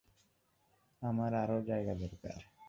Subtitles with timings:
[1.01, 2.37] আমার আরও জায়গা দরকার।